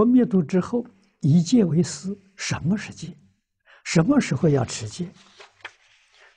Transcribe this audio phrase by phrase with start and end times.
[0.00, 0.86] 佛灭度之后，
[1.20, 3.14] 以戒为师，什么是戒？
[3.84, 5.12] 什么时候要持戒？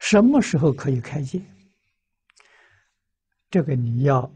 [0.01, 1.41] 什么时候可以开戒？
[3.49, 4.29] 这个你要，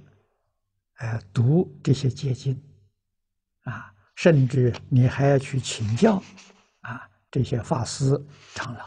[0.99, 2.57] 呃，读这些戒经，
[3.63, 6.23] 啊，甚至你还要去请教，
[6.79, 8.17] 啊，这些法师
[8.55, 8.85] 长老，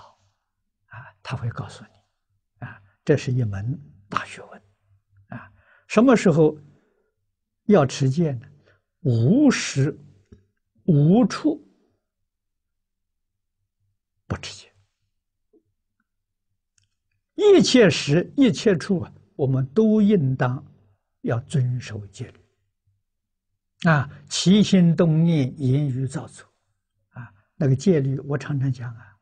[0.87, 3.79] 啊，他会告诉你，啊，这是一门
[4.09, 4.63] 大学问，
[5.39, 5.53] 啊，
[5.87, 6.57] 什么时候
[7.67, 8.47] 要持戒呢？
[9.01, 9.95] 无时
[10.91, 11.65] 无处
[14.27, 14.73] 不持戒，
[17.37, 20.67] 一切时一切处啊，我们都应当
[21.21, 26.45] 要遵守戒律啊，起心动念、言语造作
[27.11, 29.17] 啊，那个戒律我常常讲啊，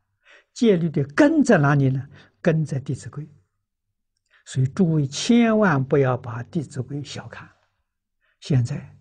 [0.54, 2.08] 戒律的根在哪里呢？
[2.40, 3.24] 根在《弟子规》，
[4.46, 7.46] 所以诸位千万不要把《弟子规》小看，
[8.40, 8.97] 现在。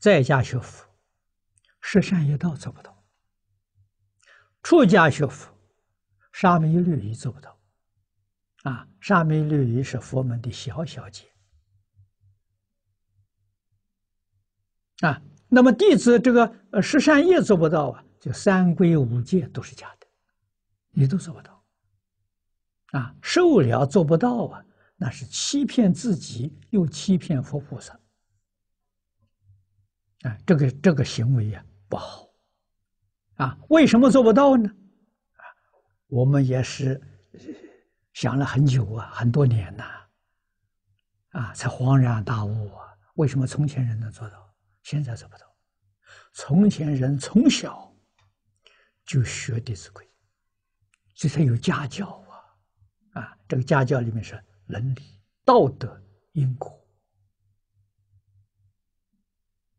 [0.00, 0.88] 在家学佛，
[1.82, 2.90] 十善业道做不到；
[4.62, 5.54] 出家学佛，
[6.32, 7.60] 沙弥律仪做不到。
[8.62, 11.26] 啊，沙弥律仪是佛门的小小姐。
[15.00, 20.06] 啊，那么弟子这个呃十善业做不到啊，就三归五戒都是假的，
[20.92, 21.62] 你都做不到。
[22.92, 24.64] 啊，受了做不到啊，
[24.96, 28.00] 那是欺骗自己，又欺骗佛菩萨。
[30.22, 32.28] 啊，这个这个行为呀不好，
[33.36, 34.68] 啊，为什么做不到呢？
[34.68, 35.42] 啊，
[36.08, 37.00] 我们也是
[38.12, 39.84] 想了很久啊，很多年呐，
[41.30, 42.86] 啊，才恍然大悟啊。
[43.14, 45.46] 为什么从前人能做到，现在做不到？
[46.32, 47.90] 从前人从小
[49.04, 50.04] 就学《弟子规》，
[51.14, 52.22] 这才有家教
[53.12, 56.00] 啊，啊，这个家教里面是伦理、道德、
[56.32, 56.79] 因果。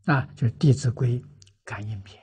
[0.06, 1.20] 啊，就是《弟子规》
[1.64, 2.22] 感应篇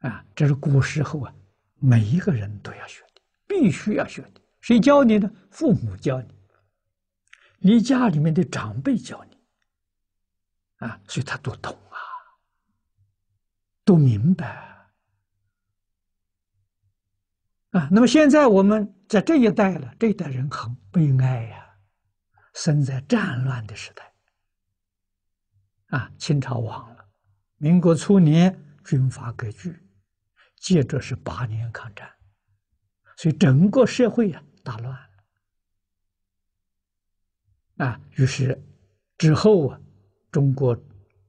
[0.00, 1.34] 啊，这是古时候啊，
[1.76, 4.40] 每一个人都要学的，必须要学的。
[4.60, 5.30] 谁教你呢？
[5.50, 6.34] 父母教你，
[7.58, 9.38] 你家里面的长辈教你，
[10.86, 11.98] 啊，所以他都懂啊，
[13.84, 14.46] 都明白
[17.70, 17.88] 啊。
[17.90, 21.76] 那么现在我们在这一代了，这一代人很悲哀呀，
[22.54, 24.12] 生在战乱的时代。
[25.88, 27.08] 啊，清朝亡了，
[27.56, 29.78] 民国初年军阀割据，
[30.56, 32.10] 接着是八年抗战，
[33.16, 35.08] 所以整个社会啊大乱了。
[37.86, 38.60] 啊，于是
[39.16, 39.80] 之后啊，
[40.30, 40.76] 中国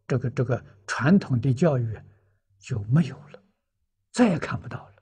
[0.08, 1.98] 这个这个传统的教育
[2.58, 3.42] 就没有了，
[4.12, 4.96] 再也看不到了。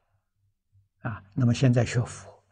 [1.09, 2.43] 啊，那么现在学佛，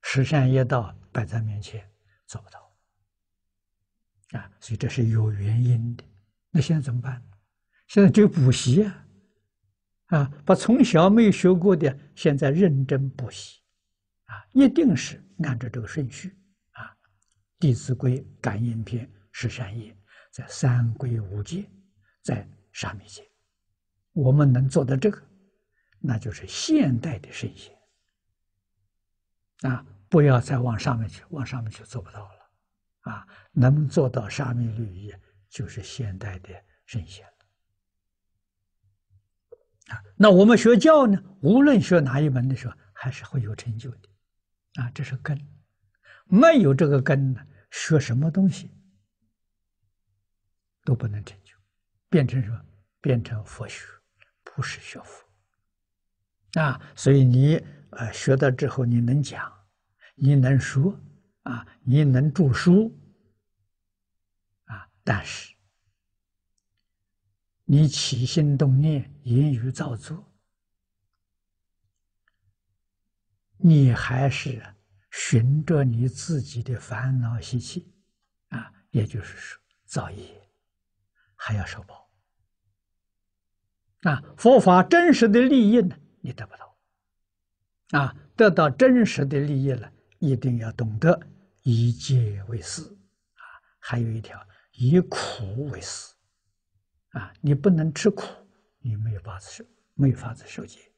[0.00, 1.86] 十善业道摆在面前，
[2.26, 2.63] 做不到。
[4.38, 6.04] 啊，所以这是有原因的。
[6.50, 7.22] 那现在怎么办？
[7.88, 9.06] 现在就补习啊，
[10.06, 13.60] 啊，把从小没有学过的，现在认真补习，
[14.24, 16.36] 啊，一定是按照这个顺序
[16.72, 16.84] 啊，
[17.58, 19.96] 《弟子规》感应篇十善业，
[20.32, 21.68] 在三归五戒，
[22.22, 23.22] 在沙弥戒，
[24.12, 25.22] 我们能做到这个，
[26.00, 27.72] 那就是现代的圣贤。
[29.70, 32.43] 啊，不要再往上面去，往上面去做不到了。
[33.04, 35.14] 啊，能做到沙弥律仪，
[35.48, 36.48] 就是现代的
[36.86, 37.26] 圣贤。
[39.88, 44.08] 啊，那我们学教呢，无论学哪一门的时候，还是会有成就的。
[44.80, 45.38] 啊，这是根，
[46.24, 48.70] 没有这个根呢，学什么东西
[50.84, 51.54] 都不能成就，
[52.08, 52.58] 变成什么？
[53.02, 53.84] 变成佛学，
[54.42, 56.60] 不是学佛。
[56.60, 59.52] 啊，所以你呃学到之后，你能讲，
[60.14, 60.98] 你能说。
[61.44, 62.94] 啊，你能著书，
[64.64, 65.54] 啊，但是
[67.64, 70.30] 你起心动念、言语造作，
[73.56, 74.62] 你还是
[75.10, 77.92] 循着你自己的烦恼习气，
[78.48, 80.50] 啊，也就是说造业，
[81.34, 82.10] 还要受报。
[84.02, 86.78] 啊，佛法真实的利益呢，你得不到。
[87.90, 91.18] 啊，得到真实的利益了，一定要懂得。
[91.64, 93.42] 以戒为师，啊，
[93.78, 94.38] 还有一条
[94.72, 96.14] 以苦为师，
[97.12, 98.22] 啊，你不能吃苦，
[98.80, 99.64] 你没有法子受，
[99.94, 100.92] 没有法子受戒，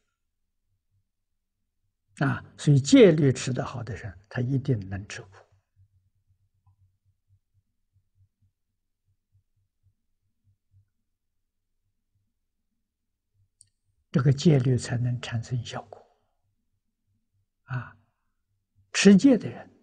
[2.18, 5.36] 啊，所以戒律持得好的人，他一定能吃苦，
[14.10, 16.04] 这个戒律才能产生效果，
[17.66, 17.96] 啊，
[18.92, 19.75] 持戒的人。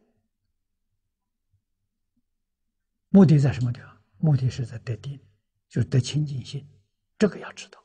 [3.13, 4.01] 目的在什么地方？
[4.17, 5.19] 目的是在得定，
[5.69, 6.67] 就是得清净心，
[7.19, 7.79] 这个要知道。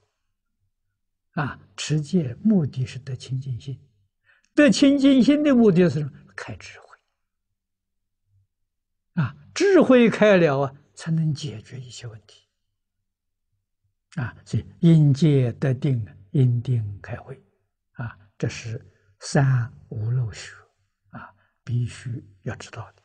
[1.33, 3.79] 啊，持戒目的是得清净心，
[4.55, 6.11] 得清净心的目的是什么？
[6.35, 6.97] 开智慧。
[9.23, 12.49] 啊，智慧开了啊，才能解决一些问题。
[14.15, 17.39] 啊，所以因戒得定，因定开慧。
[17.93, 18.83] 啊，这是
[19.21, 20.55] 三无漏学，
[21.11, 22.98] 啊，必须要知道的。